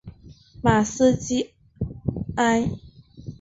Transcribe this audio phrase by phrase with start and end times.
[0.63, 1.51] 马斯基
[2.35, 2.71] 埃。